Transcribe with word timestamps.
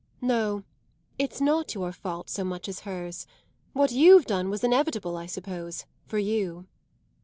"No, 0.21 0.63
it's 1.19 1.39
not 1.39 1.75
your 1.75 1.91
fault 1.91 2.27
so 2.27 2.43
much 2.43 2.67
as 2.67 2.79
hers. 2.89 3.27
What 3.73 3.91
you've 3.91 4.25
done 4.25 4.49
was 4.49 4.63
inevitable, 4.63 5.15
I 5.15 5.27
suppose, 5.27 5.85
for 6.07 6.17
you." 6.17 6.65